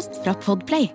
[0.00, 0.88] Podkast fra Podplay.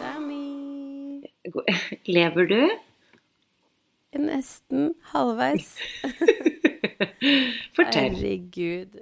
[0.00, 1.22] Sammy.
[2.04, 2.70] Lever du?
[4.18, 5.78] Nesten halvveis.
[7.76, 8.14] Fortell.
[8.14, 9.00] Herregud.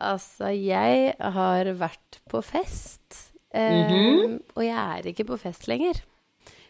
[0.00, 3.32] Altså, jeg har vært på fest.
[3.54, 4.38] Um, mm -hmm.
[4.54, 6.02] Og jeg er ikke på fest lenger.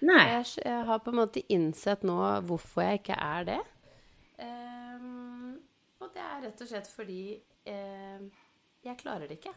[0.04, 0.24] Nei.
[0.30, 2.18] Jeg, jeg har på en måte innsett nå
[2.48, 3.60] hvorfor jeg ikke er det.
[4.44, 5.54] Um,
[6.02, 7.22] og det er rett og slett fordi
[7.70, 8.26] um,
[8.84, 9.54] jeg klarer det ikke.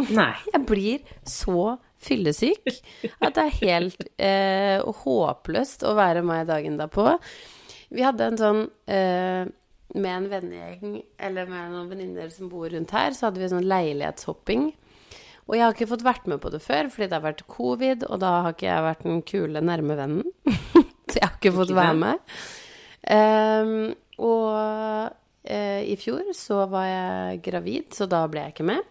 [0.18, 0.32] Nei.
[0.52, 2.70] Jeg blir så fyllesyk
[3.20, 7.12] at det er helt eh, håpløst å være meg dagen derpå.
[7.90, 9.48] Vi hadde en sånn eh,
[9.98, 13.56] Med en vennegjeng, eller med noen venninner som bor rundt her, så hadde vi en
[13.56, 14.68] sånn leilighetshopping.
[15.50, 18.04] Og jeg har ikke fått vært med på det før, fordi det har vært covid,
[18.06, 20.28] og da har ikke jeg vært den kule nærme vennen.
[21.10, 22.36] så jeg har ikke fått være med.
[23.10, 23.72] Um,
[24.22, 24.46] og
[25.50, 28.86] uh, i fjor så var jeg gravid, så da ble jeg ikke med.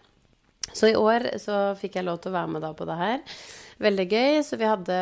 [0.76, 3.24] Så i år så fikk jeg lov til å være med da på det her.
[3.80, 4.42] Veldig gøy.
[4.46, 4.98] Så vi hadde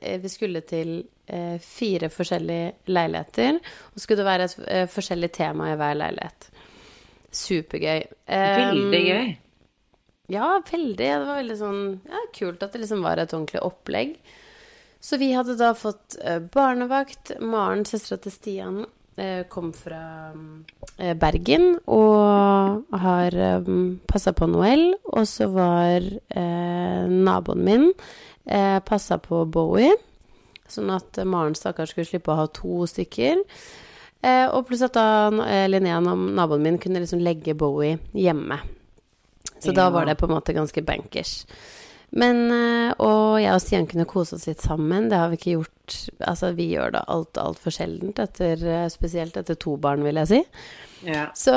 [0.00, 0.94] eh, Vi skulle til
[1.26, 3.60] eh, fire forskjellige leiligheter.
[3.92, 6.48] Og skulle det være et eh, forskjellig tema i hver leilighet.
[7.32, 8.02] Supergøy.
[8.28, 9.32] Veldig Um, gøy.
[10.32, 10.96] Ja, veldig.
[10.98, 14.16] Det var veldig sånn ja, kult at det liksom var et ordentlig opplegg.
[15.02, 17.34] Så vi hadde da fått eh, barnevakt.
[17.42, 18.76] Maren, søstera til Stian,
[19.18, 20.30] eh, kom fra
[20.96, 23.34] eh, Bergen og har
[24.06, 24.92] passa på Noel.
[25.10, 26.06] Og så var
[27.10, 27.88] naboen min
[28.86, 29.90] passa på Bowie.
[30.70, 33.42] Sånn at Maren stakkars skulle slippe å ha to stykker.
[34.54, 35.30] Og pluss at da
[35.66, 38.60] Linnea, naboen min, kunne liksom legge Bowie hjemme.
[39.62, 41.40] Så da var det på en måte ganske bankers.
[42.12, 45.08] Men, eh, og jeg og Stian kunne kose oss litt sammen.
[45.08, 45.68] Det har vi ikke gjort
[46.24, 50.28] Altså, vi gjør det alt altfor sjeldent, etter, eh, spesielt etter to barn, vil jeg
[50.30, 50.38] si.
[51.04, 51.26] Ja.
[51.36, 51.52] Så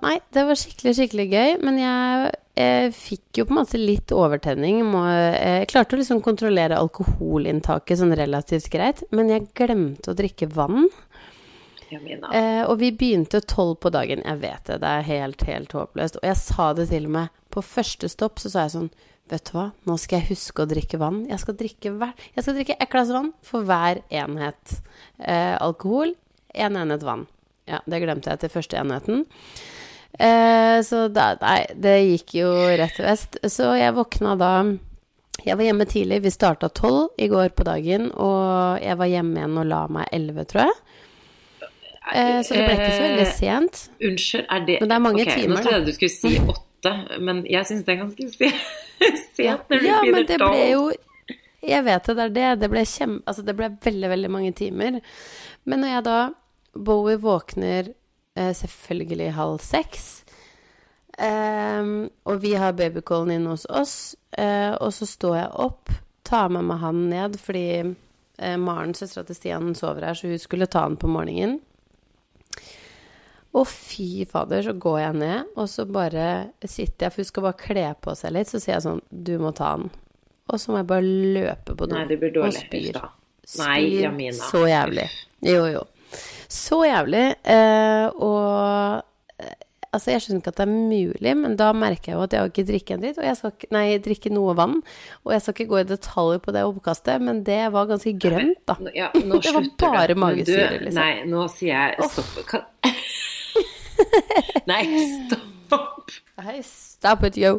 [0.00, 1.50] nei, det var skikkelig, skikkelig gøy.
[1.62, 4.80] Men jeg, jeg fikk jo på en måte litt overtenning.
[5.04, 10.50] Eh, jeg klarte å liksom kontrollere alkoholinntaket sånn relativt greit, men jeg glemte å drikke
[10.56, 10.88] vann.
[11.92, 14.24] Eh, og vi begynte tolv på dagen.
[14.26, 16.18] Jeg vet det, det er helt, helt håpløst.
[16.20, 18.90] Og jeg sa det til og med på første stopp, så sa jeg sånn
[19.26, 21.24] Vet du hva, nå skal jeg huske å drikke vann.
[21.26, 24.76] Jeg skal drikke, hver, jeg skal drikke et glass vann for hver enhet
[25.18, 26.12] eh, alkohol.
[26.54, 27.24] Én enhet vann.
[27.66, 29.24] Ja, det glemte jeg til første enheten.
[30.14, 33.40] Eh, så da, nei, det gikk jo rett til vest.
[33.50, 34.52] Så jeg våkna da
[35.42, 36.22] Jeg var hjemme tidlig.
[36.24, 40.08] Vi starta tolv i går på dagen, og jeg var hjemme igjen og la meg
[40.14, 40.78] elleve, tror jeg.
[42.14, 43.82] Eh, så det ble ikke så veldig sent.
[44.08, 46.32] Unnskyld, er det Men det er mange okay, timer, Nå trodde jeg du skulle si
[46.54, 46.92] åtte,
[47.28, 48.52] men jeg syns det er ganske se-
[49.38, 50.84] sent når du Ja, men det ble jo
[51.66, 52.50] Jeg vet det, det er det.
[52.62, 55.00] Det ble, kjem, altså det ble veldig, veldig mange timer.
[55.66, 56.18] Men når jeg da
[56.76, 57.90] Bowie våkner
[58.36, 60.06] eh, selvfølgelig halv seks,
[61.16, 65.92] Um, og vi har babycallen inne hos oss, uh, og så står jeg opp,
[66.28, 70.42] tar med meg han ned fordi eh, Maren, søstera til Stian, sover her, så hun
[70.42, 71.60] skulle ta han på morgenen.
[73.56, 76.26] Og fy fader, så går jeg ned, og så bare
[76.68, 79.36] sitter jeg, for hun skal bare kle på seg litt, så sier jeg sånn, du
[79.40, 79.88] må ta den.
[80.52, 81.08] Og så må jeg bare
[81.38, 81.96] løpe på do.
[81.96, 82.04] Nei,
[82.36, 83.00] og spyr.
[83.00, 84.50] Nei, Spyr Jamina.
[84.52, 85.06] Så jævlig.
[85.46, 85.82] Jo, jo.
[86.52, 87.24] Så jævlig.
[87.42, 89.02] Eh, og
[89.42, 89.54] eh,
[89.96, 92.42] Altså, jeg skjønner ikke at det er mulig, men da merker jeg jo at jeg
[92.42, 93.20] har ikke drikke en dritt.
[93.22, 94.74] Og jeg skal ikke Nei, drikke noe vann.
[95.24, 98.60] Og jeg skal ikke gå i detaljer på det oppkastet, men det var ganske grønt,
[98.68, 98.76] da.
[98.82, 101.00] Nå- Ja, nå Det var bare magesyre, liksom.
[101.00, 102.42] Nei, nå sier jeg stopp.
[102.50, 102.66] Kan...
[104.70, 104.82] Nei,
[105.26, 106.12] stopp!
[106.42, 107.56] Hei, stop it, yo.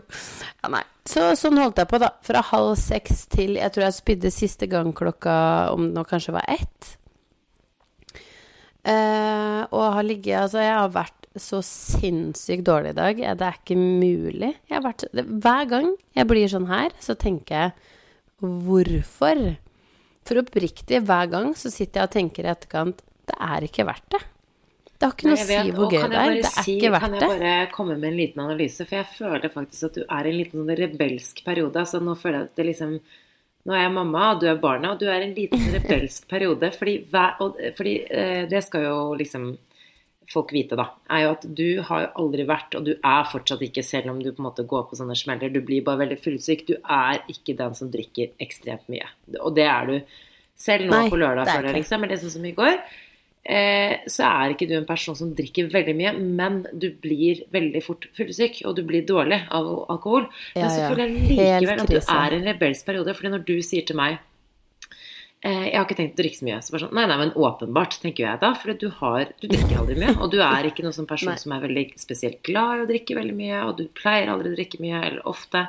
[0.62, 0.84] Ja, nei.
[1.08, 2.12] Så sånn holdt jeg på, da.
[2.26, 5.36] Fra halv seks til jeg tror jeg spydde siste gang klokka
[5.74, 6.94] om nå kanskje var ett.
[8.88, 13.22] Eh, og har ligget Altså, jeg har vært så sinnssykt dårlig i dag.
[13.40, 14.54] Det er ikke mulig.
[14.72, 17.76] Vært, hver gang jeg blir sånn her, så tenker jeg
[18.42, 19.44] hvorfor?
[20.28, 24.08] For oppriktig, hver gang så sitter jeg og tenker i etterkant det er ikke verdt
[24.16, 24.24] det.
[24.98, 26.32] Det har ikke noe å si hvor gøy det er.
[26.34, 27.20] Det er si- ikke verdt det.
[27.22, 28.88] Kan jeg bare komme med en liten analyse?
[28.88, 31.84] For jeg føler faktisk at du er i en liten sånn rebelsk periode.
[31.84, 33.00] Altså nå føler jeg at det liksom
[33.68, 36.28] nå er jeg mamma, og du er barna, og du er i en liten rebelsk
[36.32, 36.70] periode.
[36.72, 39.50] Fordi, hver, og, fordi eh, det skal jo liksom
[40.32, 40.86] folk vite, da,
[41.16, 44.22] er jo at du har jo aldri vært, og du er fortsatt ikke, selv om
[44.24, 46.66] du på en måte går på sånne smeller, du blir bare veldig fullsyk.
[46.68, 49.08] Du er ikke den som drikker ekstremt mye.
[49.40, 49.98] Og det er du
[50.58, 52.80] selv nå Nei, på lørdag, det er føler jeg, liksom, sånn som i går.
[53.48, 57.82] Eh, så er ikke du en person som drikker veldig mye, men du blir veldig
[57.86, 60.28] fort fullsyk, og du blir dårlig av alkohol.
[60.56, 60.90] Men så ja.
[60.92, 64.00] føler jeg likevel at du er i en rebelsk periode, fordi når du sier til
[64.00, 64.20] meg
[65.46, 66.58] Eh, jeg har ikke tenkt å drikke så mye.
[66.66, 68.52] Så sånn, nei, nei, men åpenbart, tenker jeg da.
[68.58, 70.16] For du, har, du drikker aldri mye.
[70.24, 71.42] Og du er ikke noen sånn person Nei.
[71.42, 73.62] som er veldig spesielt glad i å drikke veldig mye.
[73.68, 75.68] Og du pleier aldri å drikke mye, eller ofte.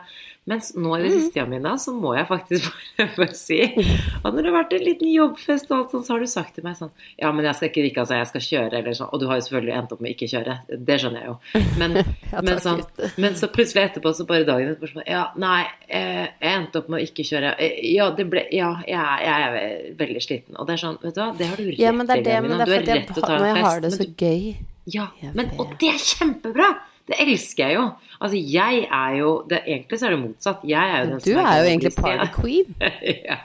[0.48, 1.16] Mens nå i det Mm.
[1.20, 2.70] siste, Jamina, så må jeg faktisk
[3.18, 6.20] bare, si at når det har vært en liten jobbfest og alt sånt, så har
[6.24, 6.90] du sagt til meg sånn
[7.20, 8.16] Ja, men jeg skal ikke drikke, altså.
[8.16, 9.10] Jeg skal kjøre, eller sånn.
[9.12, 10.56] Og du har jo selvfølgelig endt opp med ikke kjøre.
[10.88, 11.36] Det skjønner jeg jo.
[11.82, 11.96] Men,
[12.32, 12.82] Ja, men, sånn,
[13.20, 16.88] men så plutselig etterpå, så bare dagen etterpå sånn Ja, nei, eh, jeg endte opp
[16.88, 17.52] med å ikke kjøre.
[17.60, 20.56] Eh, Ja, det ble Ja, jeg, jeg er veldig sliten.
[20.56, 22.32] Og det er sånn, vet du hva, det har du rett Ja, men det til,
[22.32, 23.68] er Du har jeg, rett til å ta når en jeg fest.
[23.68, 24.56] har det så du, gøy.
[24.96, 26.68] ja, men, og det er kjempebra!
[27.08, 27.84] Det elsker jeg jo.
[28.18, 30.64] Altså, jeg er jo det, Egentlig så er det motsatt.
[30.68, 32.74] Jeg er jo den Du som er jo glad i egentlig party queen.
[33.28, 33.38] ja.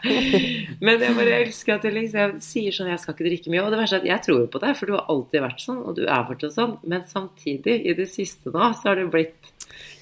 [0.84, 3.64] Men jeg bare elsker at du liksom sier sånn Jeg skal ikke drikke mye.
[3.64, 5.64] Og det verste er at jeg tror jo på deg, for du har alltid vært
[5.64, 6.76] sånn, og du er fortsatt sånn.
[6.90, 9.54] Men samtidig, i det siste nå, så har du blitt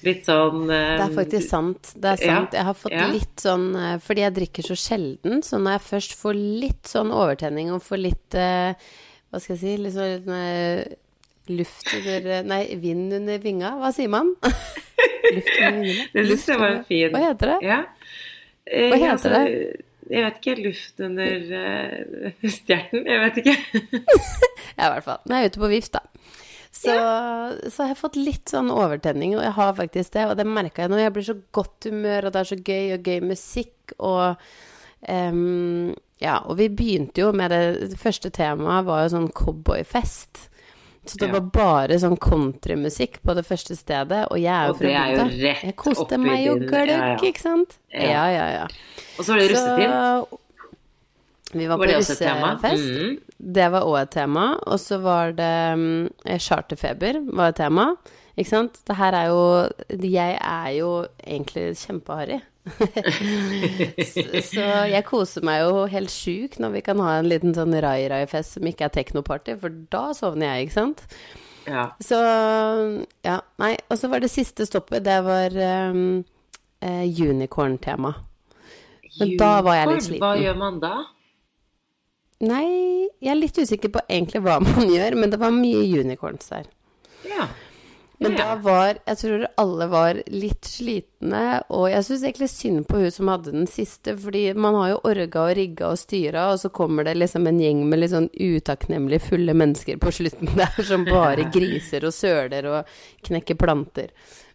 [0.02, 1.92] litt sånn uh, Det er faktisk sant.
[1.94, 2.58] Det er Ja, sant.
[2.58, 3.06] Jeg har fått ja.
[3.12, 7.14] litt sånn eh, Fordi jeg drikker så sjelden, så når jeg først får litt sånn
[7.14, 8.74] overtenning og får litt uh,
[9.30, 10.34] Hva skal jeg si Litt sånn
[11.50, 13.74] luft under eh, Nei, vind under vinga.
[13.80, 14.34] Hva sier man?
[15.34, 16.10] luft under vingene?
[16.12, 17.58] Det syns jeg var fin Hva heter det?
[17.66, 17.80] Ja.
[18.66, 19.82] Eh, Hva heter altså, det?
[20.12, 20.56] Jeg vet ikke.
[20.66, 23.06] Luft under uh, stjerten?
[23.08, 23.56] Jeg vet ikke.
[24.78, 25.20] Ja, i hvert fall.
[25.28, 26.00] Nå er jeg ute på vift, da.
[26.72, 26.92] Så,
[27.68, 30.24] så har jeg fått litt sånn overtenning, og jeg har faktisk det.
[30.30, 31.00] Og det merka jeg nå.
[31.02, 34.46] Jeg blir så godt humør, og det er så gøy, og gøy musikk, og
[35.08, 35.92] um,
[36.22, 40.46] Ja, og vi begynte jo med det Det første temaet var jo sånn cowboyfest.
[41.04, 41.32] Så det Ja.
[41.32, 45.24] var bare sånn countrymusikk på det første stedet, og jeg er jo fra bygda.
[45.66, 47.16] Jeg koste meg jo gløgg, ja, ja.
[47.16, 47.78] ikke sant?
[47.92, 48.28] Ja.
[48.30, 48.66] Ja, ja.
[49.18, 50.38] Og så var det russetid.
[51.52, 52.84] Vi var, Var på russefest.
[52.86, 53.18] Mhm.
[53.52, 54.44] Det var òg et tema.
[54.66, 56.08] Og så var det um,
[56.38, 57.96] charterfeber var et tema.
[58.38, 58.78] Ikke sant?
[58.86, 62.40] Det her er jo Jeg er jo egentlig kjempeharry.
[64.52, 68.58] så, jeg koser meg jo helt sjukt når vi kan ha en liten sånn rai-rai-fest
[68.58, 71.02] som ikke er teknoparty, for da sovner jeg, ikke sant?
[71.66, 71.88] Ja.
[72.02, 72.18] Så
[73.26, 73.72] ja, nei.
[73.90, 75.54] Og så var det siste stoppet, det var
[75.90, 76.22] um,
[76.82, 78.14] eh, unicorn-tema.
[79.18, 80.22] Men da var jeg litt sliten.
[80.24, 80.94] Hva gjør man da?
[82.42, 82.66] Nei,
[83.22, 86.70] jeg er litt usikker på egentlig hva man gjør, men det var mye unicorns der.
[87.28, 87.46] Ja.
[88.22, 91.42] Men da var Jeg tror alle var litt slitne,
[91.72, 95.00] og jeg syns egentlig synd på hun som hadde den siste, fordi man har jo
[95.10, 98.30] orga og rigga og styra, og så kommer det liksom en gjeng med litt sånn
[98.32, 102.96] utakknemlig fulle mennesker på slutten der, som bare griser og søler og
[103.28, 104.10] knekker planter.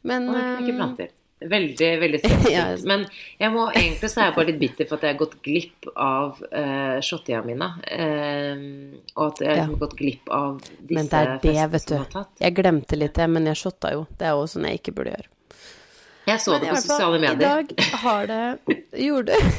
[0.08, 1.14] Men Og eh, planter.
[1.40, 2.86] Veldig, veldig stressfullt.
[2.90, 3.04] Men
[3.38, 5.90] jeg må, egentlig så er jeg bare litt bitter for at jeg har gått glipp
[5.94, 7.68] av uh, shottida mine.
[7.86, 9.64] Uh, og at jeg har Ja.
[9.68, 11.94] liksom gått glipp av disse Men det er det, festene vet du.
[11.94, 12.32] jeg har tatt.
[12.42, 14.06] Jeg glemte litt det, men jeg shotta jo.
[14.18, 15.30] Det er jo sånn jeg ikke burde gjøre.
[16.28, 17.38] Jeg så Men det på fall, sosiale medier.
[17.38, 18.42] I dag har det
[19.08, 19.52] Gjorde du?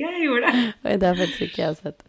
[0.00, 0.66] Jeg gjorde det.
[0.86, 2.02] Oi, det har faktisk ikke jeg sett.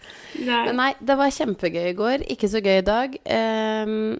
[0.46, 0.58] Nei.
[0.68, 2.26] Men nei, det var kjempegøy i går.
[2.34, 3.16] Ikke så gøy i dag.
[3.38, 4.20] Ehm,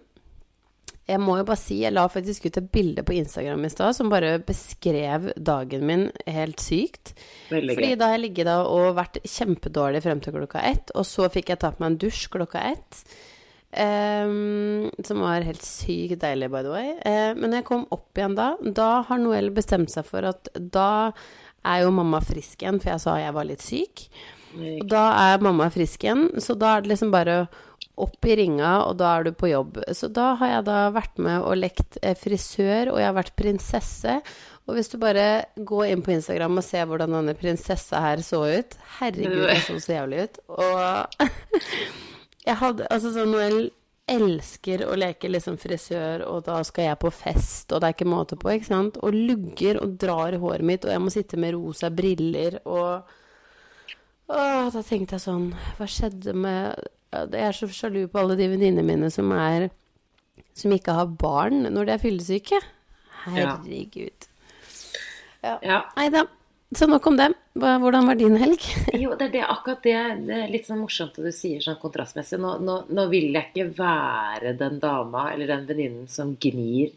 [1.10, 3.96] jeg må jo bare si, jeg la faktisk ut et bilde på Instagram i stad
[3.96, 7.14] som bare beskrev dagen min helt sykt.
[7.50, 11.06] Veldig Fordi da har jeg ligget da og vært kjempedårlig frem til klokka ett, og
[11.08, 13.04] så fikk jeg tatt meg en dusj klokka ett.
[13.72, 16.92] Um, som var helt sykt deilig, by the way.
[17.00, 20.52] Uh, men når jeg kom opp igjen da, da har Noel bestemt seg for at
[20.54, 20.90] da
[21.66, 24.06] er jo mamma frisk igjen, for jeg sa jeg var litt syk.
[24.56, 27.44] Og da er mamma frisk igjen, så da er det liksom bare
[28.02, 29.82] opp i ringa, og da er du på jobb.
[29.96, 33.36] Så da har jeg da vært med og lekt eh, frisør, og jeg har vært
[33.38, 34.16] prinsesse.
[34.68, 38.44] Og hvis du bare går inn på Instagram og ser hvordan denne prinsessa her så
[38.46, 40.42] ut Herregud, det så så jævlig ut.
[40.54, 41.24] Og
[42.48, 43.64] jeg hadde Altså sånn Noel
[44.12, 48.10] elsker å leke liksom frisør, og da skal jeg på fest, og det er ikke
[48.10, 48.98] måte på, ikke sant?
[49.02, 53.12] Og lugger og drar i håret mitt, og jeg må sitte med rosa briller og
[54.32, 56.78] Åh, da tenkte jeg sånn Hva skjedde med
[57.12, 59.68] Jeg er så sjalu på alle de venninnene mine som er
[60.56, 62.60] Som ikke har barn når de er fyllesyke.
[63.26, 64.28] Herregud.
[65.42, 65.56] Ja.
[65.62, 65.78] Ja.
[65.96, 66.26] Nei da.
[66.76, 67.28] Så nok om det.
[67.54, 68.60] Hvordan var din helg?
[69.02, 69.96] Jo, det er det, akkurat det.
[70.26, 72.40] Det er litt sånn morsomt at du sier sånn kontrastmessig.
[72.40, 76.94] Nå, nå, nå vil jeg ikke være den dama eller den venninnen som gnir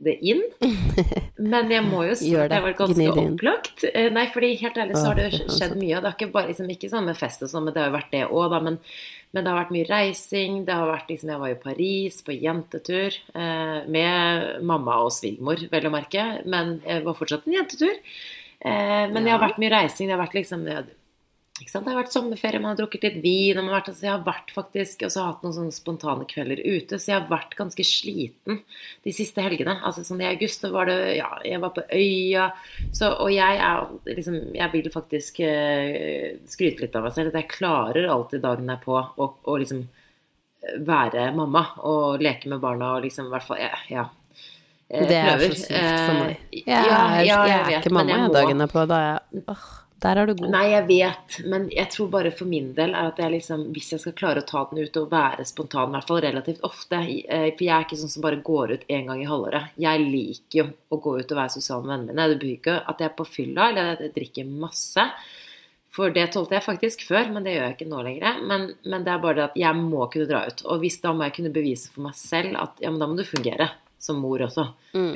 [0.00, 0.40] det inn.
[1.40, 3.84] Men jeg må jo si at jeg var ganske opplagt.
[3.88, 5.94] Eh, Nei, fordi helt ærlig så har det jo skjedd mye.
[5.96, 7.96] Og det har ikke bare liksom, ikke med fest og sånn, men det har jo
[7.96, 8.60] vært det òg, da.
[8.66, 8.76] Men,
[9.30, 10.58] men det har vært mye reising.
[10.68, 15.64] Det har vært liksom Jeg var i Paris på jentetur eh, med mamma og svigermor,
[15.72, 16.28] vel å merke.
[16.44, 17.96] Men jeg var fortsatt en jentetur.
[18.60, 20.10] Eh, men det har vært mye reising.
[20.10, 20.84] Det har vært liksom ja?
[21.60, 23.58] Det har vært sommerferie, man har drukket litt vin.
[23.58, 25.76] Og man har vært, altså, jeg har vært faktisk, og så jeg hatt noen sånne
[25.76, 26.98] spontane kvelder ute.
[26.98, 28.60] Så jeg har vært ganske sliten
[29.04, 29.76] de siste helgene.
[29.84, 32.48] Altså sånn I august var det Ja, jeg var på øya.
[32.92, 33.86] Så, og jeg er
[34.16, 37.28] liksom Jeg vil faktisk uh, skryte litt av meg selv.
[37.34, 39.84] At jeg klarer alltid dagen derpå å, å liksom
[40.84, 43.70] være mamma og leke med barna og liksom i hvert fall Ja.
[43.88, 44.02] ja.
[44.90, 45.54] Eh, Det er prøver.
[45.54, 46.30] så sykt for meg.
[46.52, 48.86] Eh, Jeg, ja, er- ja, jeg er vet, ikke mamma jeg jeg dagen derpå.
[48.90, 49.68] Da er jeg åh,
[50.00, 50.48] Der er du god.
[50.54, 53.90] Nei, jeg vet, men jeg tror bare for min del er at jeg liksom, hvis
[53.92, 57.02] jeg skal klare å ta den ut og være spontan, i hvert fall relativt ofte
[57.02, 59.76] eh, For jeg er ikke sånn som bare går ut én gang i halvåret.
[59.80, 62.28] Jeg liker jo å gå ut og være sosial med vennene mine.
[62.30, 65.06] Det betyr ikke at jeg er på fylla eller at jeg drikker masse.
[65.90, 68.42] For det tålte jeg faktisk før, men det gjør jeg ikke nå lenger.
[68.46, 70.64] Men, men det er bare det at jeg må kunne dra ut.
[70.70, 73.18] Og hvis da må jeg kunne bevise for meg selv at ja, men da må
[73.18, 73.68] du fungere
[74.00, 74.64] som mor også.
[74.96, 75.10] Mm.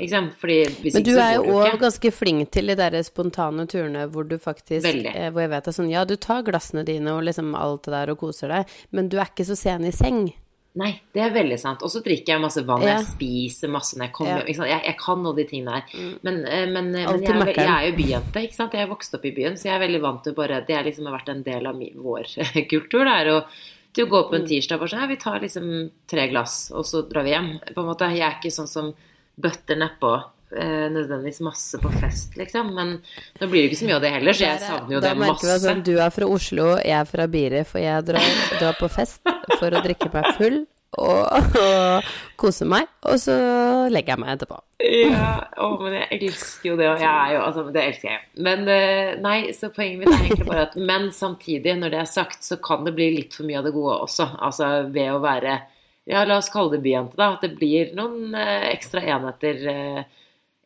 [0.93, 4.85] Men du er jo òg ganske flink til de der spontane turene hvor du faktisk
[4.87, 7.95] eh, Hvor jeg vet at sånn Ja, du tar glassene dine og liksom alt det
[7.97, 10.27] der og koser deg, men du er ikke så sen i seng.
[10.77, 11.83] Nei, det er veldig sant.
[11.87, 12.97] Og så drikker jeg masse vann, Ja.
[12.99, 14.39] jeg spiser masse når jeg kommer Ja.
[14.45, 14.57] hjem.
[14.57, 14.69] sant?
[14.73, 16.17] Jeg, jeg kan alle de tingene der.
[16.27, 18.73] Men, eh, men, eh, men jeg, er, jeg er jo byjente, ikke sant.
[18.75, 20.83] Jeg er vokst opp i byen, så jeg er veldig vant til bare Det har
[20.85, 22.27] liksom vært en del av min, vår
[22.73, 23.05] kultur.
[23.07, 23.45] Det er å
[23.95, 25.73] til går på en tirsdag bare sånn Ja, vi tar liksom
[26.11, 27.51] tre glass, og så drar vi hjem.
[27.73, 28.11] På en måte.
[28.15, 28.93] Jeg er ikke sånn som
[29.41, 30.13] bøtter nedpå.
[30.55, 32.75] Eh, nødvendigvis masse på fest, liksom.
[32.77, 32.99] Men
[33.41, 35.23] nå blir det ikke så mye av det heller, så jeg savner jo da det
[35.25, 35.87] merker vi at masse.
[35.89, 38.29] du er fra Oslo, jeg er fra Biri, for jeg drar,
[38.61, 40.61] drar på fest for å drikke meg full
[40.99, 42.09] og, og
[42.41, 43.35] kose meg, og så
[43.93, 44.59] legger jeg meg etterpå.
[44.85, 45.29] Ja,
[45.63, 48.25] å, men jeg elsker jo det, og jeg er jo Altså, det elsker jeg.
[48.47, 52.11] Men eh, nei, så poenget mitt er egentlig bare at Men samtidig, når det er
[52.11, 54.29] sagt, så kan det bli litt for mye av det gode også.
[54.45, 55.57] Altså ved å være
[56.11, 57.33] Ja, la oss kalle det byjente, da.
[57.37, 60.21] At det blir noen eh, ekstra enheter eh,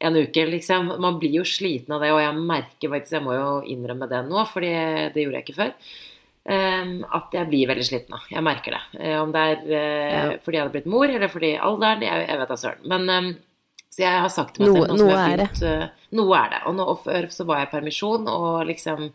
[0.09, 0.93] en uke, liksom.
[1.03, 4.25] Man blir jo sliten av det, og jeg merker faktisk Jeg må jo innrømme det
[4.27, 5.73] nå, for det gjorde jeg ikke før.
[6.49, 8.23] At jeg blir veldig sliten av.
[8.33, 8.81] Jeg merker det.
[9.01, 10.39] Eh, om det er eh, Ja.
[10.45, 12.87] fordi jeg hadde blitt mor, eller fordi alderen, jeg, jeg vet da søren.
[12.89, 13.35] Men
[13.91, 15.69] så jeg har sagt til meg Noe- selv nå noe er fint, det.
[15.69, 16.61] eh, Noe er det.
[16.67, 19.11] Og, nå, før så var jeg i permisjon, og liksom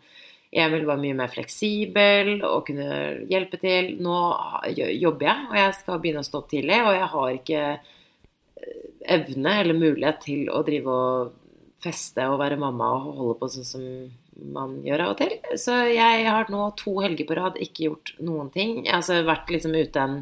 [0.54, 3.96] ville være mye mer fleksibel og kunne hjelpe til.
[4.06, 4.18] Nå
[5.02, 7.64] jobber jeg, og jeg skal begynne å stå opp tidlig, og jeg har ikke
[9.18, 11.32] evne eller mulighet til å drive og
[11.84, 13.88] feste og være mamma og holde på sånn som
[14.54, 15.38] man gjør av og til.
[15.60, 18.82] Så jeg har nå to helger på rad ikke gjort noen ting.
[18.84, 20.20] Jeg har altså vært liksom ute en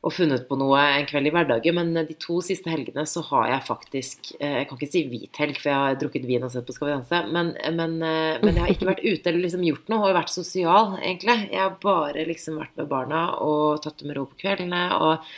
[0.00, 3.50] og funnet på noe en kveld i hverdagen, men de to siste helgene så har
[3.50, 6.52] jeg faktisk eh, Jeg kan ikke si hvit helg, for jeg har drukket vin og
[6.54, 9.44] sett på Skal vi danse, men, men, eh, men jeg har ikke vært ute eller
[9.44, 11.36] liksom gjort noe Har vært sosial, egentlig.
[11.52, 15.28] Jeg har bare liksom vært med barna og tatt det med ro på kveldene, og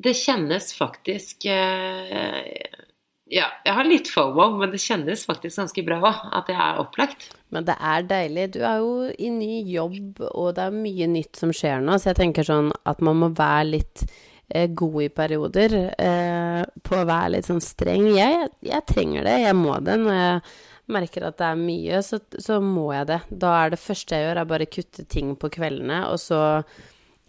[0.00, 2.54] det kjennes faktisk eh,
[3.30, 7.28] Ja, jeg har litt fomo, men det kjennes faktisk ganske bra at jeg er opplagt.
[7.54, 8.46] Men det er deilig.
[8.56, 12.10] Du er jo i ny jobb, og det er mye nytt som skjer nå, så
[12.10, 14.02] jeg tenker sånn at man må være litt
[14.48, 18.08] eh, god i perioder eh, på å være litt sånn streng.
[18.16, 19.98] Jeg, jeg trenger det, jeg må det.
[20.02, 20.42] Når jeg
[20.90, 23.20] merker at det er mye, så, så må jeg det.
[23.30, 26.40] Da er det første jeg gjør, er bare kutte ting på kveldene, og så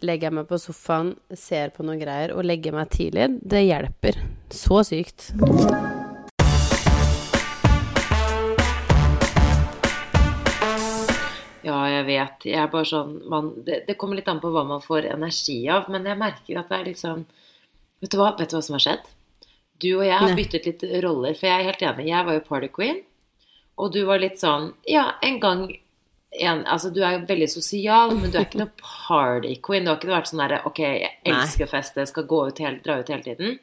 [0.05, 3.27] legger jeg meg på sofaen, ser på noen greier og legger meg tidlig.
[3.41, 4.17] Det hjelper.
[4.51, 5.31] Så sykt.
[11.61, 12.47] Ja, jeg vet.
[12.49, 15.59] Jeg er bare sånn man, det, det kommer litt an på hva man får energi
[15.69, 17.25] av, men jeg merker at det er liksom
[18.01, 19.09] Vet du hva, vet du hva som har skjedd?
[19.81, 22.07] Du og jeg har byttet litt roller, for jeg er helt enig.
[22.09, 22.97] Jeg var jo party queen,
[23.77, 25.67] og du var litt sånn Ja, en gang
[26.31, 29.83] en, Altså, du er veldig sosial, men du er ikke noe party queen.
[29.83, 32.79] Du har ikke vært sånn derre Ok, jeg elsker å feste, skal gå ut hele,
[32.85, 33.59] dra ut hele tiden.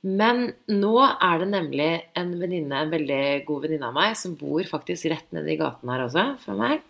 [0.00, 4.64] Men nå er det nemlig en venninne, en veldig god venninne av meg, som bor
[4.68, 6.86] faktisk rett nede i gaten her også, fra meg,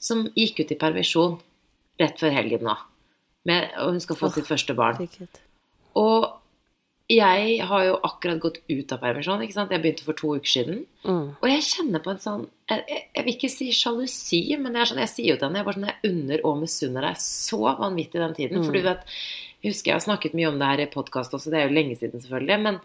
[0.00, 1.36] som gikk ut i permisjon
[2.00, 2.76] rett før helgen nå.
[3.48, 4.96] Med, og hun skal få oh, sitt første barn.
[5.00, 5.42] Sikkert.
[6.00, 6.29] Og
[7.10, 9.72] jeg har jo akkurat gått ut av permisjon, ikke sant.
[9.74, 10.84] Jeg begynte for to uker siden.
[11.02, 11.26] Mm.
[11.40, 14.90] Og jeg kjenner på en sånn Jeg, jeg, jeg vil ikke si sjalusi, men jeg,
[14.92, 17.60] sånn, jeg sier jo til henne jeg, bare sånn, jeg unner og misunner deg så
[17.80, 18.62] vanvittig den tiden.
[18.62, 19.02] For du vet,
[19.60, 21.74] jeg husker jeg har snakket mye om det her i podkast også, det er jo
[21.80, 22.60] lenge siden selvfølgelig.
[22.62, 22.78] Men,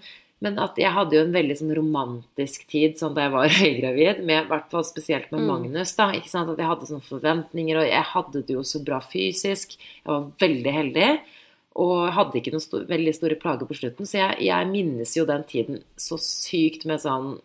[0.48, 4.26] men at jeg hadde jo en veldig sånn romantisk tid sånn da jeg var høygravid,
[4.26, 5.94] med, i hvert fall spesielt med Magnus.
[6.02, 9.04] da, ikke sant, At jeg hadde sånne forventninger, og jeg hadde det jo så bra
[9.06, 9.78] fysisk.
[9.78, 11.10] Jeg var veldig heldig.
[11.76, 14.08] Og hadde ikke noen stor, veldig store plager på slutten.
[14.08, 17.36] Så jeg, jeg minnes jo den tiden så sykt med sånn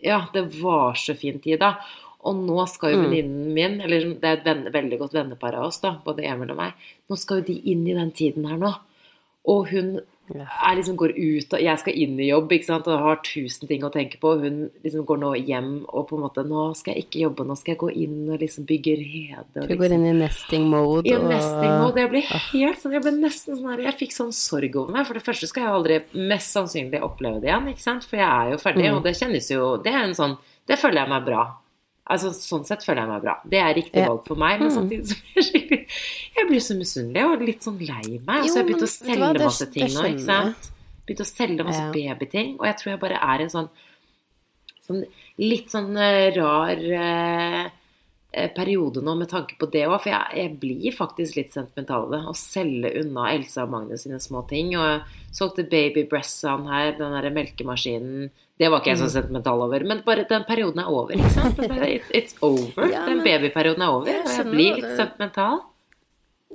[0.00, 1.74] Ja, det var så fin tid, da.
[2.24, 3.10] Og nå skal jo Mm.
[3.10, 6.50] venninnen min, eller det er et venne, veldig godt vennepar av oss, da, både Emil
[6.52, 6.72] og meg,
[7.08, 8.74] nå skal jo de inn i den tiden her nå.
[9.48, 10.00] Og hun.
[10.38, 12.86] Er liksom går ut, og jeg skal inn i jobb ikke sant?
[12.88, 14.34] og har tusen ting å tenke på.
[14.40, 17.56] Hun liksom går nå hjem og på en måte Nå skal jeg ikke jobbe, nå
[17.58, 19.44] skal jeg gå inn og liksom bygge rede.
[19.56, 21.06] og Du liksom- går inn i nesting mode.
[21.06, 21.96] ja, nesting mode.
[22.00, 25.06] Jeg ble helt sånn, jeg ble nesten sånn her Jeg fikk sånn sorg over meg.
[25.06, 28.04] For det første skal jeg aldri mest sannsynlig oppleve det igjen, ikke sant.
[28.04, 28.96] For jeg er jo ferdig, Mm.
[28.96, 31.56] og det kjennes jo Det er en sånn Det føler jeg meg bra.
[32.10, 33.34] Altså Sånn sett føler jeg meg bra.
[33.52, 34.76] Det er riktig valg for meg, men Mm.
[34.76, 35.86] samtidig så blir jeg skikkelig
[36.36, 38.40] Jeg blir så misunnelig og litt sånn lei meg.
[38.40, 40.70] Og Jo, så jeg begynt å hva, selge det- masse ting nå, ikke sant.
[41.06, 41.92] Begynt å selge masse Ja.
[41.92, 42.56] babyting.
[42.58, 43.68] Og jeg tror jeg bare er en sånn
[44.86, 45.04] sånn
[45.38, 47.70] litt sånn eh, rar eh,
[48.32, 50.00] eh, periode nå med tanke på det òg.
[50.02, 52.20] For jeg, jeg blir faktisk litt sentimental av det.
[52.30, 54.74] Å selge unna Elsa og Magnus sine små ting.
[54.76, 55.02] Og jeg
[55.32, 58.30] solgte baby breastene her, den derre melkemaskinen.
[58.60, 59.14] Det var ikke jeg så Mm.
[59.14, 59.84] sentimental over.
[59.88, 61.58] Men bare den perioden er over, ikke sant.
[61.58, 62.90] It's, it's over.
[62.92, 64.10] Ja, den babyperioden er over.
[64.20, 65.62] Og jeg blir litt sentimental.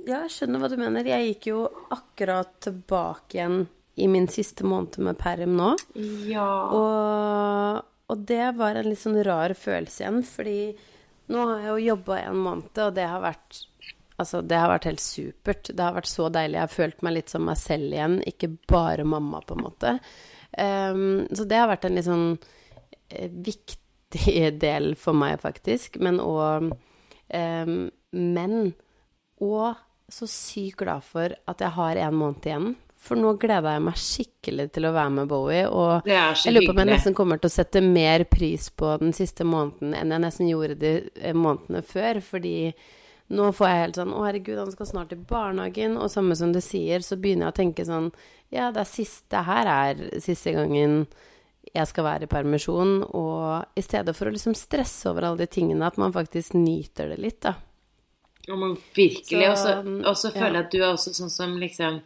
[0.06, 1.08] Ja, jeg skjønner hva du mener.
[1.10, 3.64] Jeg gikk jo akkurat tilbake igjen
[3.98, 5.72] i min siste måned med perm nå.
[6.30, 6.46] Ja.
[6.76, 7.82] Og,
[8.12, 10.58] og det var en litt sånn rar følelse igjen, fordi
[11.32, 13.64] nå har jeg jo jobba en måned, og det har vært
[14.16, 15.68] Altså, det har vært helt supert.
[15.76, 16.54] Det har vært så deilig.
[16.56, 19.90] Jeg har følt meg litt som meg selv igjen, ikke bare mamma, på en måte.
[20.56, 22.28] Ehm, så det har vært en litt sånn
[23.10, 26.00] eh, viktig del for meg, faktisk.
[26.02, 26.72] Men òg
[28.16, 28.52] Men
[29.42, 29.74] og
[30.08, 32.68] så sykt glad for at jeg har en måned igjen.
[33.06, 35.64] For nå gleder jeg meg skikkelig til å være med Bowie.
[35.68, 39.14] Og jeg lurer på om jeg nesten kommer til å sette mer pris på den
[39.16, 42.22] siste måneden enn jeg nesten gjorde de eh, månedene før.
[42.24, 42.56] Fordi
[43.28, 45.96] nå får jeg helt sånn Å, herregud, han skal snart i barnehagen.
[45.98, 48.10] Og samme som du sier, så begynner jeg å tenke sånn
[48.54, 51.06] Ja, det er siste her er siste gangen
[51.74, 53.00] jeg skal være i permisjon.
[53.18, 57.10] Og i stedet for å liksom stresse over alle de tingene, at man faktisk nyter
[57.12, 57.56] det litt, da.
[58.46, 59.42] Ja, men virkelig.
[59.50, 60.64] Og Så, føler jeg ja.
[60.64, 61.98] at du er også sånn som liksom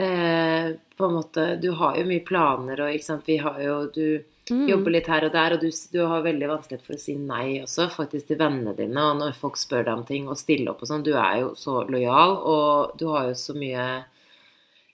[0.00, 3.74] eh, På en måte Du har jo mye planer, og ikke sant, vi har jo
[3.92, 4.06] Du
[4.50, 4.66] Mm.
[4.70, 7.58] jobber litt her og der, og du, du har veldig vanskelighet for å si nei
[7.62, 10.84] også, faktisk til vennene dine, og når folk spør deg om ting, og stille opp
[10.84, 11.04] og sånn.
[11.06, 13.84] Du er jo så lojal, og du har jo så mye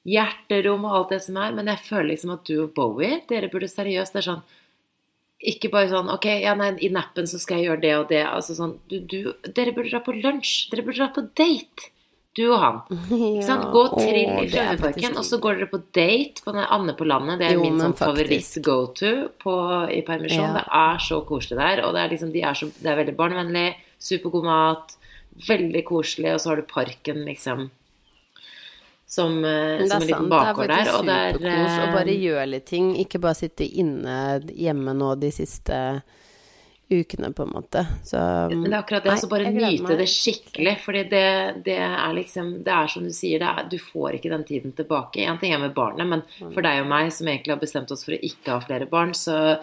[0.05, 3.49] hjerterom og alt det som er, men jeg føler liksom at du og Bowie, dere
[3.53, 4.45] burde seriøst Det er sånn
[5.45, 8.23] ikke bare sånn Ok, ja, nei, i nappen så skal jeg gjøre det og det.
[8.25, 9.19] Altså sånn du, du,
[9.57, 10.71] Dere burde dra på lunsj.
[10.73, 11.91] Dere burde dra på date.
[12.35, 12.81] Du og han.
[13.15, 13.69] Ikke sant?
[13.71, 17.07] Gå og trill i er Frognerparken, og så går dere på date på Anne på
[17.07, 17.39] landet.
[17.41, 19.13] Det er Jo, min sånn favoritt-go-to
[19.95, 20.51] i permisjon.
[20.51, 20.57] Ja.
[20.59, 21.85] Det er så koselig der.
[21.87, 23.69] Og det er liksom, de er så, det er veldig barnevennlig,
[24.03, 24.97] supergod mat,
[25.47, 27.69] veldig koselig, og så har du parken, liksom.
[29.15, 30.91] Som, eh, som en liten bakgård der.
[30.97, 34.19] Og det er superkos å bare eh, gjøre litt ting, ikke bare sitte inne
[34.51, 35.79] hjemme nå de siste
[36.91, 37.85] ukene, på en måte.
[38.05, 38.19] Så
[38.51, 40.75] Men det er akkurat det, Nei, altså bare nyte det skikkelig.
[40.85, 41.29] Fordi det,
[41.67, 45.25] det er liksom Det er som du sier, er, du får ikke den tiden tilbake.
[45.25, 48.05] En ting er med barnet, men for deg og meg som egentlig har bestemt oss
[48.07, 49.59] for å ikke ha flere barn, så,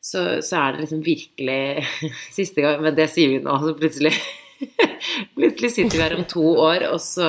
[0.00, 1.86] så, så er det liksom virkelig
[2.38, 4.14] siste gang Men det sier vi nå, så plutselig
[5.36, 7.28] Plutselig sitter vi her om to år, og så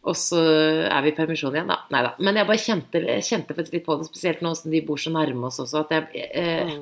[0.00, 0.40] og så
[0.88, 1.82] er vi i permisjon igjen, da.
[1.92, 2.14] Nei da.
[2.24, 5.50] Men jeg bare kjente, kjente litt på det, spesielt nå som de bor så nærme
[5.50, 6.72] oss også, at jeg eh,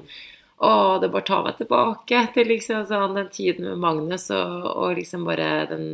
[0.59, 0.71] å,
[1.03, 5.27] det bare tar meg tilbake til liksom sånn, den tiden med Magnus og, og liksom
[5.29, 5.85] bare den,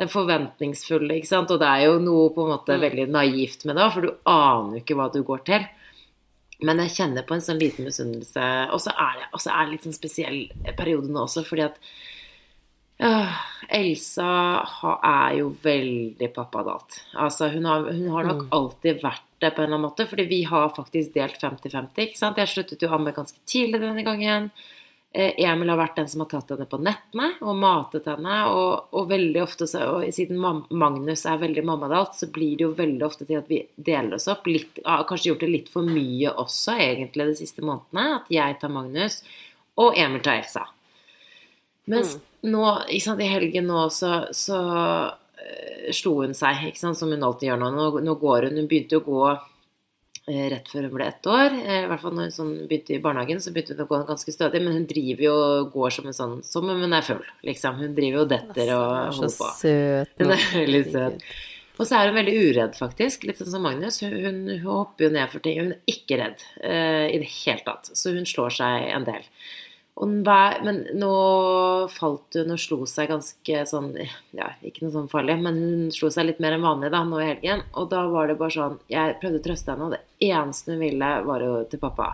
[0.00, 1.54] den forventningsfulle, ikke sant.
[1.54, 4.76] Og det er jo noe på en måte veldig naivt med det, for du aner
[4.76, 5.66] jo ikke hva du går til.
[6.64, 8.48] Men jeg kjenner på en sånn liten misunnelse.
[8.74, 10.38] Og så er det, og er det litt sånn spesiell
[10.76, 11.80] periode nå også, fordi at
[13.08, 13.38] øh,
[13.80, 14.30] Elsa
[15.00, 17.00] er jo veldig pappadalt.
[17.16, 20.24] Altså, hun har, hun har nok alltid vært det på en eller annen måte, fordi
[20.30, 22.00] vi har faktisk delt 50-50.
[22.08, 22.40] ikke sant?
[22.40, 24.50] Jeg sluttet jo å amme ganske tidlig denne gangen.
[25.14, 28.38] Eh, Emil har vært den som har tatt henne på nettene og matet henne.
[28.50, 30.40] Og, og veldig ofte, så, og siden
[30.74, 34.26] Magnus er veldig mammadalt, så blir det jo veldig ofte til at vi deler oss
[34.32, 34.48] opp.
[34.50, 38.18] Litt, har kanskje gjort det litt for mye også, egentlig, de siste månedene.
[38.18, 39.20] At jeg tar Magnus,
[39.78, 40.66] og Emil tar Elsa.
[41.92, 44.58] Mens nå, ikke sant, i helgen nå så, så
[45.94, 47.70] slo hun seg, ikke sant, som hun alltid gjør nå.
[47.74, 51.56] Nå, nå går hun Hun begynte å gå eh, rett før hun ble ett år.
[51.60, 54.02] Eh, I hvert fall når hun sånn begynte i barnehagen, så begynte hun å gå
[54.08, 54.62] ganske stødig.
[54.64, 57.80] Men hun driver jo og går som en sånn Som om hun er full, liksom.
[57.82, 59.50] Hun driver jo detter og holder på.
[59.60, 60.14] søt.
[60.22, 61.26] Hun er veldig søt.
[61.74, 63.24] Og så er hun veldig uredd, faktisk.
[63.26, 63.98] Litt sånn som Magnus.
[64.04, 65.58] Hun, hun, hun hopper jo ned for ting.
[65.58, 67.90] Hun er ikke redd eh, i det hele tatt.
[67.98, 69.26] Så hun slår seg en del.
[69.94, 71.10] Hver, men nå
[71.94, 73.92] falt hun og slo seg ganske sånn
[74.34, 77.20] Ja, ikke noe sånn farlig, men hun slo seg litt mer enn vanlig da, nå
[77.22, 77.62] i helgen.
[77.78, 80.82] Og da var det bare sånn Jeg prøvde å trøste henne, og det eneste hun
[80.82, 82.08] ville, var jo til pappa.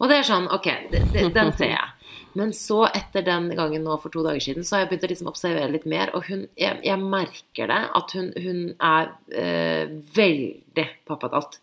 [0.00, 1.94] Og det er sånn Ok, det, det, den ser jeg.
[2.34, 5.12] Men så, etter den gangen nå for to dager siden, så har jeg begynt å
[5.12, 6.10] liksom observere litt mer.
[6.18, 11.58] Og hun, jeg, jeg merker det, at hun, hun er øh, veldig pappa til alt.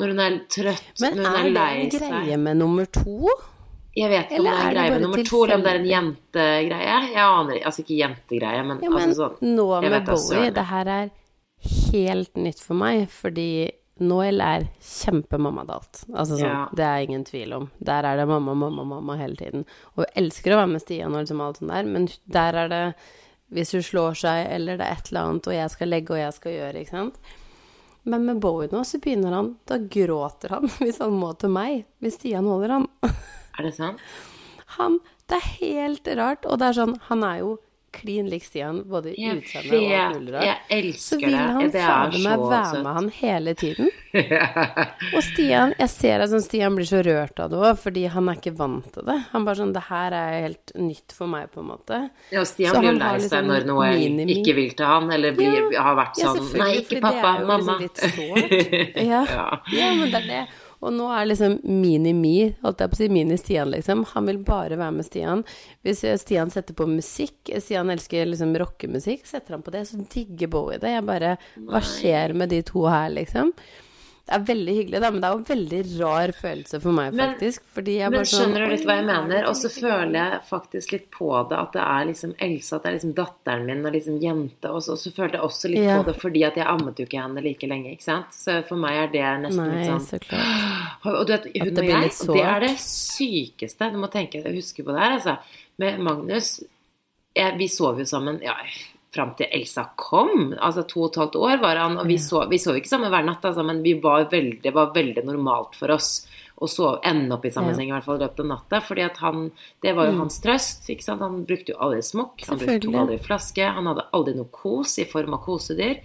[0.00, 2.88] Når hun er trøtt, når hun er lei men er det en greie med nummer
[2.88, 3.34] to?
[3.96, 5.80] Jeg vet ikke om det er en greie med nummer to, eller om det er
[5.80, 6.98] en jentegreie.
[7.10, 7.58] Jeg aner.
[7.66, 11.10] Altså ikke jentegreie, men, Ja, men altså sånn nå med Bowie, det her er
[11.90, 13.48] helt nytt for meg, fordi
[14.00, 16.04] Noel er kjempemammadalt.
[16.14, 16.68] Altså sånn, Ja.
[16.72, 17.70] det er ingen tvil om.
[17.84, 19.66] Der er det mamma, mamma, mamma hele tiden.
[19.96, 22.68] Og hun elsker å være med Stian og liksom alt sånt der, men der er
[22.68, 22.94] det
[23.52, 26.18] hvis hun slår seg, eller det er et eller annet, og jeg skal legge, og
[26.22, 27.18] jeg skal gjøre, ikke sant.
[28.04, 31.84] Men med Bowie nå, så begynner han Da gråter han hvis han må til meg.
[32.00, 32.86] Hvis Stian holder han.
[33.60, 34.04] Er det sant?
[34.78, 36.46] Han Det er helt rart.
[36.46, 37.58] Og det er sånn Han er jo
[37.90, 41.00] klin lik Stian, både i utseende og alt Jeg elsker det.
[41.02, 42.84] Så vil han Det er fader meg være søtt.
[42.84, 43.88] med han hele tiden.
[45.16, 48.30] Og Stian, jeg ser at sånn Stian blir så rørt av det òg, fordi han
[48.30, 49.16] er ikke vant til det.
[49.32, 51.98] Han bare sånn Det her er helt nytt for meg, på en måte.
[52.30, 54.70] Ja, og Stian Så blir jo han lei seg liksom når noe minimi- ikke vil
[54.78, 57.78] til han, eller blir, har vært sånn ja, Nei, ikke pappa, jo mamma.
[57.82, 58.10] Liksom.
[59.10, 59.24] Ja.
[59.34, 59.48] Ja.
[59.74, 60.42] ja, men det er det.
[60.80, 64.06] Og nå er liksom mini-me, holdt jeg på å si, mini-Stian, liksom.
[64.14, 65.44] Han vil bare være med Stian.
[65.84, 70.48] Hvis Stian setter på musikk, Stian elsker liksom rockemusikk, setter han på det, så digger
[70.52, 70.94] Bowie det.
[70.96, 71.36] Jeg bare
[71.68, 73.52] Hva skjer med de to her, liksom?
[74.30, 77.14] Det er veldig hyggelig, da, men det er jo en veldig rar følelse for meg,
[77.18, 77.62] Men- faktisk.
[77.74, 79.46] Men bare sånn skjønner du litt hva jeg mener?
[79.48, 82.90] Og så føler jeg faktisk litt på det at det er liksom Elsa, at det
[82.92, 84.70] er liksom datteren min og liksom jente.
[84.70, 85.96] Og så, og så følte jeg også litt Ja.
[85.98, 88.30] på det fordi at jeg ammet jo ikke henne like lenge, ikke sant.
[88.30, 91.04] Så for meg er det nesten Nei, litt sånn så klart.
[91.10, 94.84] Og du vet, hun og jeg, og det er det sykeste Du må tenke, huske
[94.86, 95.38] på det her, altså.
[95.76, 96.60] Med Magnus
[97.34, 98.54] jeg, Vi sov jo sammen ja,
[99.14, 100.52] fram til Elsa kom.
[100.54, 101.98] Altså to og et halvt år var han.
[102.00, 104.74] Og vi sov, vi sov ikke sammen hver natt, altså, men vi var veldig, det
[104.76, 106.12] var veldig normalt for oss
[106.60, 108.82] å sove, ende opp i samme seng i hvert fall i løpet av natta.
[108.84, 109.46] fordi at han,
[109.80, 110.90] det var jo hans trøst.
[110.92, 111.24] ikke sant?
[111.24, 115.08] Han brukte jo aldri smokk, han brukte aldri flaske, han hadde aldri noe kos i
[115.08, 116.04] form av kosedyr.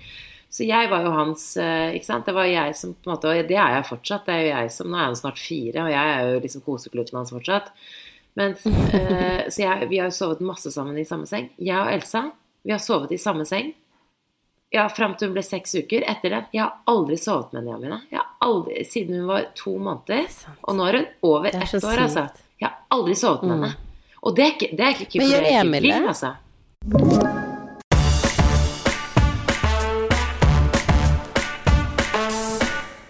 [0.55, 2.29] Så jeg var jo hans eh, ikke sant?
[2.29, 4.23] Det var jeg som på en måte, Og det er jeg fortsatt.
[4.23, 6.63] Det er jo jeg som, Nå er han snart fire, og jeg er jo liksom
[6.63, 7.73] kosekluten hans fortsatt.
[8.39, 8.63] Mens,
[8.95, 11.49] eh, så jeg, vi har jo sovet masse sammen i samme seng.
[11.59, 12.29] Jeg og Elsa
[12.65, 13.73] vi har sovet i samme seng.
[14.73, 16.01] Ja, Fram til hun ble seks uker.
[16.09, 17.99] Etter det Jeg har aldri sovet med henne, Jamina.
[18.09, 20.25] Jeg har aldri, Siden hun var to måneder.
[20.65, 22.25] Og nå er hun over er ett år, altså.
[22.57, 23.75] Jeg har aldri sovet med henne.
[24.25, 26.01] Og det er ikke, det er ikke Men gjør Emil det?
[26.09, 26.33] altså.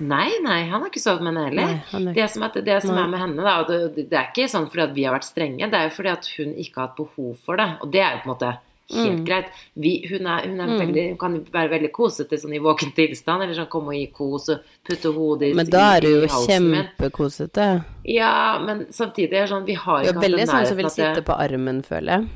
[0.05, 1.79] Nei, nei, han har ikke sovet med henne heller.
[1.95, 4.67] Nei, det som, er, det som er med henne, da, det, det er ikke sånn
[4.67, 6.99] fordi at vi har vært strenge, det er jo fordi at hun ikke har hatt
[6.99, 7.71] behov for det.
[7.79, 8.55] Og det er jo på en måte
[8.91, 9.25] helt Mm.
[9.25, 9.45] greit.
[9.73, 13.41] Vi, hun, er, hun, er veldig, hun kan være veldig kosete sånn i våken tilstand,
[13.43, 16.09] eller sånn komme og gi kos og putte hodet i, halsen Men da er du
[16.13, 17.67] jo kjempekosete.
[18.05, 20.89] Ja, men samtidig er det sånn Vi har ikke hatt veldig den sånn som vil
[20.93, 22.27] sitte på armen, føler jeg.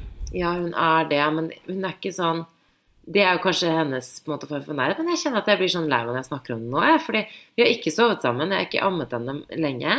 [0.41, 2.45] Ja, hun er det, men hun er ikke sånn
[3.09, 5.47] Det er jo kanskje hennes på en måte form for nærhet, men jeg kjenner at
[5.49, 6.81] jeg blir sånn lei meg når jeg snakker om det nå.
[6.85, 7.21] Jeg, fordi
[7.57, 9.95] vi har ikke sovet sammen, jeg har ikke ammet henne lenge.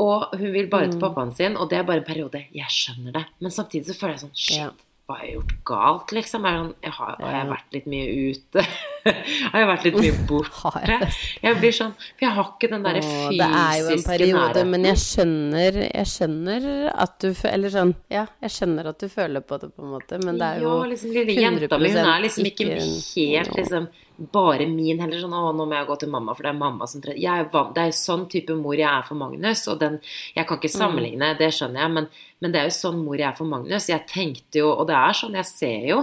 [0.00, 0.92] Og hun vil bare Mm.
[0.92, 2.44] til pappaen sin, og det er bare en periode.
[2.54, 3.24] Jeg skjønner det.
[3.42, 4.84] Men samtidig så føler jeg sånn Shit.
[5.08, 6.44] Hva har jeg gjort galt, liksom?
[6.44, 8.64] Jeg har, har jeg vært litt mye ute?
[9.52, 11.08] har jeg vært litt mye Har borte?
[11.42, 13.38] jeg blir sånn For jeg har ikke den derre fysiske nærheten.
[13.38, 14.72] det er jo en periode, nærheten.
[14.74, 16.68] men jeg skjønner, jeg skjønner
[17.06, 20.20] at du Eller sånn, ja, jeg skjønner at du føler på det, på en måte,
[20.24, 22.68] men det er jo Ja, liksom lille jenta mi, hun er liksom ikke,
[23.14, 25.20] helt liksom bare min heller.
[25.22, 27.38] Sånn 'Å, nå må jeg gå til mamma, for det er mamma som trenger jeg
[27.44, 30.00] er Det er jo sånn type mor jeg er for Magnus, og den
[30.34, 32.08] Jeg kan ikke sammenligne, det skjønner jeg, men,
[32.42, 33.86] men det er jo sånn mor jeg er for Magnus.
[33.88, 36.00] Jeg tenkte jo, og det er sånn, jeg ser jo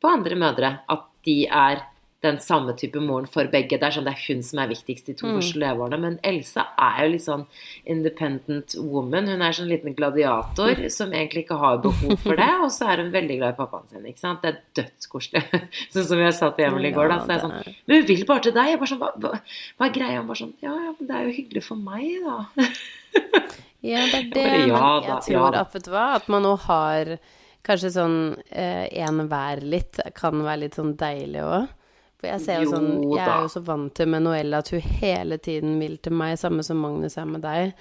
[0.00, 1.82] på andre mødre at de er
[2.26, 3.78] den samme type moren for begge.
[3.78, 5.98] Det er sånn, det er hun som er viktigst de to første leveårene.
[6.02, 7.46] Men Elsa er jo litt sånn
[7.96, 9.30] independent woman.
[9.30, 12.50] Hun er sånn liten gladiator som egentlig ikke har behov for det.
[12.64, 14.06] Og så er hun veldig glad i pappaen sin.
[14.10, 14.42] ikke sant?
[14.44, 15.44] Det er dødskoselig.
[15.94, 17.08] Sånn som jeg sa til Emil i går.
[17.12, 18.72] da, så det er sånn, Men hun vil bare til deg.
[18.72, 19.32] Jeg bare sånn, hva, hva,
[19.78, 20.20] hva er greia?
[20.20, 22.70] Hun bare sånn Ja, ja, men det er jo hyggelig for meg, da.
[23.86, 24.44] Ja, det er det.
[24.66, 27.12] ja men jeg tror at, vet du hva, at man nå har
[27.66, 28.16] kanskje sånn
[28.50, 31.68] eh, en hver litt, kan være litt sånn deilig òg.
[32.26, 34.82] For jeg ser jo sånn Jeg er jo så vant til med Noelle at hun
[35.00, 37.72] hele tiden vil til meg, samme som Magnus er med deg.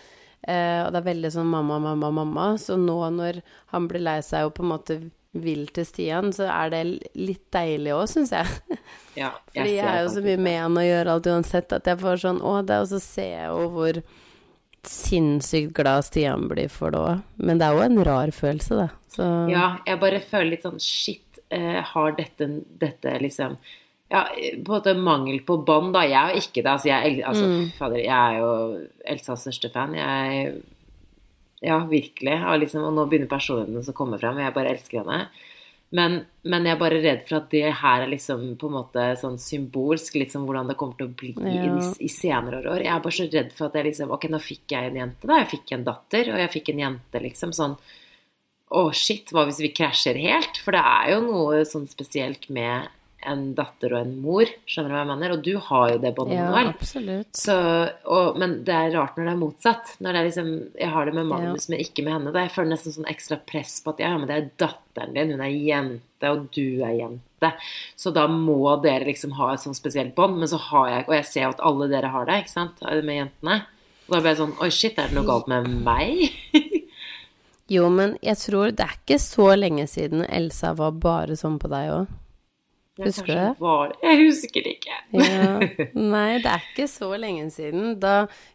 [0.46, 2.48] Eh, og det er veldig sånn mamma, mamma, mamma.
[2.62, 3.42] Så nå når
[3.74, 5.00] han blir lei seg og på en måte
[5.36, 6.82] vil til Stian, så er det
[7.18, 8.48] litt deilig òg, syns jeg.
[9.16, 12.00] Ja, Fordi jeg er jo så mye med han og gjør alt uansett, at jeg
[12.02, 14.00] får sånn Å, det er Og så ser jeg jo hvor
[14.86, 17.22] sinnssykt glad Stian blir for det òg.
[17.40, 18.90] Men det er jo en rar følelse, da.
[19.16, 22.50] Så Ja, jeg bare føler litt sånn shit, eh, har dette,
[22.84, 23.56] dette liksom
[24.16, 26.06] ja, på en måte mangel på bånd, da.
[26.08, 26.72] Jeg er jo ikke det.
[26.72, 27.50] Altså, jeg, altså,
[27.80, 28.54] fader, jeg er jo
[29.16, 29.98] Elsas største fan.
[30.00, 30.62] Jeg
[31.66, 32.38] Ja, virkelig.
[32.46, 35.28] Og, liksom, og nå begynner personene å komme frem, og jeg bare elsker henne.
[35.96, 39.04] Men, men jeg er bare redd for at det her er liksom på en måte
[39.22, 41.78] sånn symbolsk, sånn hvordan det kommer til å bli i, Ja.
[42.02, 42.82] i senere år.
[42.84, 45.30] Jeg er bare så redd for at jeg liksom Ok, nå fikk jeg en jente,
[45.30, 45.38] da.
[45.44, 47.54] Jeg fikk en datter, og jeg fikk en jente, liksom.
[47.56, 47.78] Sånn
[48.76, 50.58] Å, shit, hva hvis vi krasjer helt?
[50.66, 52.90] For det er jo noe sånn spesielt med
[53.28, 55.34] en datter og en mor, skjønner du hva jeg mener?
[55.36, 56.56] Og du har jo det båndet ja, nå.
[57.36, 57.56] Så,
[58.16, 59.94] og, men det er rart når det er motsatt.
[60.00, 62.34] Når det er liksom, jeg har det med Magnus, men ikke med henne.
[62.36, 65.36] Da jeg føler nesten sånn ekstra press på at ja, men det er datteren din,
[65.36, 67.54] hun er jente, og du er jente.
[68.00, 70.40] Så da må dere liksom ha et sånn spesielt bånd.
[70.42, 72.86] Men så har jeg, og jeg ser jo at alle dere har det, ikke sant,
[72.86, 73.62] med jentene.
[74.06, 76.28] Og da ble jeg sånn Oi, shit, er det noe galt med meg?
[77.72, 81.72] Jo, men jeg tror det er ikke så lenge siden Elsa var bare sånn på
[81.72, 82.12] deg òg.
[82.96, 83.56] Husker du det?
[83.60, 83.92] var.
[84.02, 84.98] Jeg husker det ikke.
[85.20, 85.48] Ja.
[86.16, 87.98] Nei, det er ikke så lenge siden.
[88.00, 88.14] Da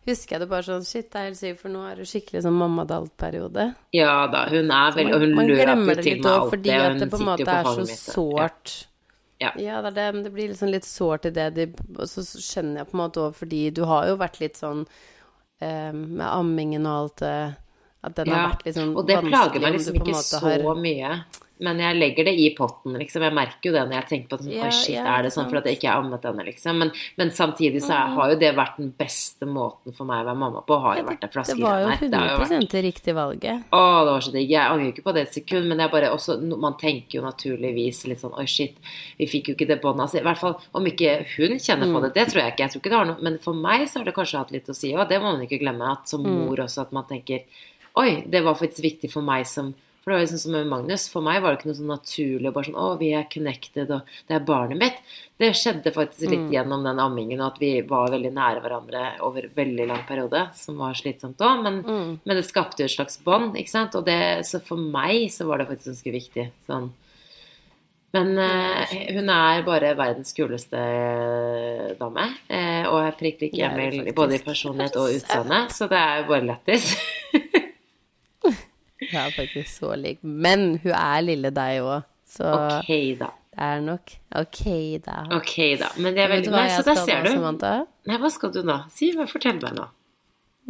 [0.09, 2.45] husker jeg det bare sånn Shit, det er helt sykt, for nå er det skikkelig
[2.47, 3.67] sånn mammadalt-periode.
[3.97, 6.87] Ja da, hun er veldig Og hun Man løper jo det til òg, fordi at
[6.95, 8.77] hun det på en måte er så sårt.
[9.41, 9.53] Ja.
[9.61, 11.65] Ja, det det, det blir liksom litt sårt i det de
[11.97, 14.83] Og så skjønner jeg på en måte òg, fordi du har jo vært litt sånn
[15.61, 17.37] eh, med ammingen og alt det
[18.05, 20.43] At den har vært litt sånn og det plager vanskelig meg om liksom ikke så
[20.45, 21.15] har mye.
[21.61, 23.23] Men jeg legger det i potten, liksom.
[23.27, 24.47] Jeg merker jo det når jeg tenker på det.
[24.49, 26.79] Sånn, Ja, shit, ja, er det sånn for at jeg ikke har ammet henne, liksom?
[26.81, 30.29] Men, men samtidig så er, har jo det vært den beste måten for meg å
[30.31, 30.79] være mamma på.
[30.85, 32.01] Har jo vært det Det jo her.
[32.01, 33.67] Det var jo vært 100 det riktig valget.
[33.77, 34.51] å, det var så digg.
[34.51, 38.07] Jeg angrer ikke på det et sekund, men jeg bare også, man tenker jo naturligvis
[38.11, 38.79] litt sånn Oi, shit,
[39.19, 40.07] vi fikk jo ikke det båndet.
[40.09, 42.65] Altså, I hvert fall om ikke hun kjenner på det, det tror jeg ikke.
[42.65, 44.71] Jeg tror ikke det har noe Men for meg så har det kanskje hatt litt
[44.73, 45.91] å si, og det må man ikke glemme.
[45.91, 47.45] At som mor også, at man tenker
[47.99, 50.71] Oi, det var faktisk viktig for meg som For det var jo sånn som med
[50.71, 51.03] Magnus.
[51.13, 54.15] For meg var det ikke noe sånn naturlig bare sånn Å, vi er connected, og
[54.31, 55.03] det er barnet mitt.
[55.41, 59.51] Det skjedde faktisk litt gjennom den ammingen, og at vi var veldig nære hverandre over
[59.57, 61.63] veldig lang periode, som var slitsomt òg.
[61.67, 61.83] Men,
[62.17, 63.97] men det skapte jo et slags bånd, ikke sant.
[63.97, 66.49] Og det, så for meg så var det faktisk ganske viktig.
[66.69, 66.91] Sånn.
[68.13, 72.27] Men eh, hun er bare verdens kuleste eh, dame.
[72.51, 76.01] Eh, og er prikk lik Det er Emil både i personlighet og utseende, så det
[76.01, 76.91] er jo bare lættis.
[79.11, 80.19] Hun er faktisk så lik.
[80.23, 83.31] Men hun er lille deg òg, så ok, da.
[83.57, 84.61] det er nok Ok,
[85.05, 85.17] da.
[85.37, 85.89] Ok, da.
[85.99, 87.31] Men det er veldig Nei, så der ser du.
[87.35, 87.73] Samantha?
[88.07, 88.77] Nei, hva skal du nå?
[88.95, 89.89] Si, meg, fortell meg nå.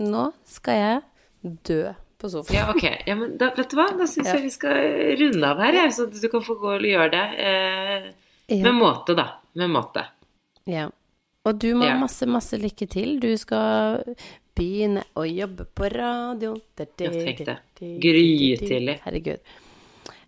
[0.01, 1.83] Nå skal jeg dø
[2.21, 2.57] på sofaen.
[2.57, 2.87] Ja, ok.
[3.09, 3.89] Ja, men da, vet du hva?
[3.97, 4.35] Da syns Ja.
[4.39, 4.81] jeg vi skal
[5.21, 7.27] runde av her, jeg, så du kan få gå og gjøre det.
[7.51, 9.29] Eh, med måte, da.
[9.61, 10.05] Med måte.
[10.69, 10.89] Ja.
[11.49, 11.95] Og du må Ja.
[11.95, 13.19] ha masse, masse lykke til.
[13.21, 14.05] Du skal
[14.55, 16.55] begynne å jobbe på radio.
[16.79, 17.57] Ja, tenk det.
[17.81, 18.99] Grytidlig.
[19.05, 19.39] Herregud.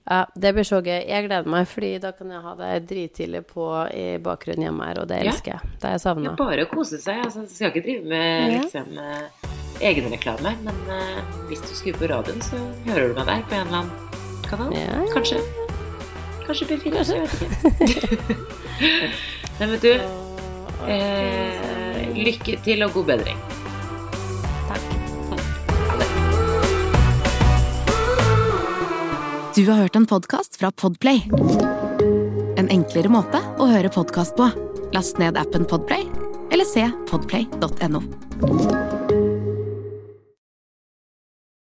[0.09, 1.07] Ja, det blir så gøy.
[1.07, 4.99] Jeg gleder meg, fordi da kan jeg ha deg drittidlig på i bakgrunnen hjemme her,
[5.03, 5.31] og det Ja.
[5.31, 5.61] elsker jeg.
[5.79, 6.35] Det er jeg savna.
[6.37, 7.23] bare å kose seg.
[7.25, 8.61] Altså, du skal ikke drive med Ja.
[8.63, 9.29] liksom, eh,
[9.81, 13.67] egenreklame, men uh, hvis du skrur på radioen, så hører du meg der på en
[13.67, 13.91] eller annen
[14.49, 14.73] kanal.
[14.73, 15.13] Ja, ja.
[15.13, 15.41] Kanskje.
[16.47, 17.33] Kanskje P4, jeg vet
[17.81, 18.37] ikke.
[19.61, 20.32] Nei, men du,
[20.89, 23.39] eh, lykke til og god bedring.
[24.71, 25.03] takk
[29.53, 31.27] Du har hørt en podkast fra Podplay.
[32.57, 34.49] En enklere måte å høre podkast på.
[34.97, 36.09] Last ned appen Podplay,
[36.49, 39.02] eller se podplay.no.